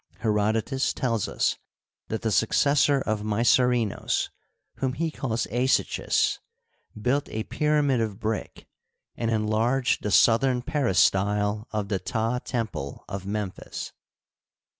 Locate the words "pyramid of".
7.43-8.19